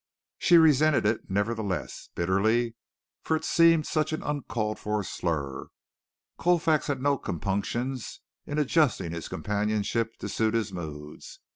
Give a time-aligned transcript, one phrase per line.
[0.39, 2.73] She resented it nevertheless, bitterly,
[3.21, 5.67] for it seemed such an uncalled for slur.
[6.39, 11.39] Colfax had no compunctions in adjusting his companionship to suit his moods.